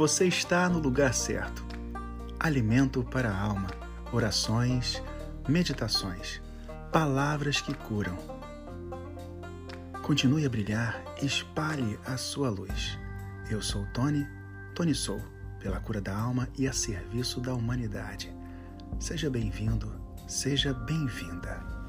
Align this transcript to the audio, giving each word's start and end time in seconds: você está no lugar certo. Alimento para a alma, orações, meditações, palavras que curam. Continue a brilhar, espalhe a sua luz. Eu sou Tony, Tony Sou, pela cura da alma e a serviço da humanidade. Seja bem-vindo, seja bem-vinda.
você 0.00 0.26
está 0.26 0.66
no 0.66 0.78
lugar 0.78 1.12
certo. 1.12 1.62
Alimento 2.38 3.04
para 3.04 3.30
a 3.30 3.38
alma, 3.38 3.68
orações, 4.10 5.02
meditações, 5.46 6.40
palavras 6.90 7.60
que 7.60 7.74
curam. 7.74 8.16
Continue 10.00 10.46
a 10.46 10.48
brilhar, 10.48 11.04
espalhe 11.20 11.98
a 12.06 12.16
sua 12.16 12.48
luz. 12.48 12.98
Eu 13.50 13.60
sou 13.60 13.84
Tony, 13.92 14.26
Tony 14.74 14.94
Sou, 14.94 15.20
pela 15.58 15.78
cura 15.80 16.00
da 16.00 16.16
alma 16.16 16.48
e 16.56 16.66
a 16.66 16.72
serviço 16.72 17.38
da 17.38 17.52
humanidade. 17.52 18.34
Seja 18.98 19.28
bem-vindo, 19.28 20.00
seja 20.26 20.72
bem-vinda. 20.72 21.79